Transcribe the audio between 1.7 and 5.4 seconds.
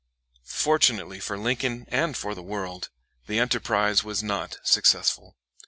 and for the world, the enterprise was not successful.